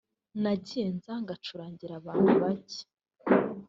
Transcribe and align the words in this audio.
nagiye 0.41 0.87
nza 0.97 1.13
ngacurangira 1.23 1.93
abantu 2.01 2.31
bake 2.41 2.81